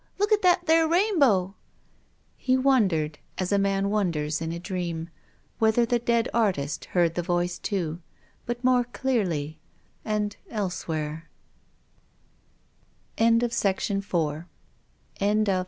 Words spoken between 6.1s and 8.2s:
artist heard the voice too,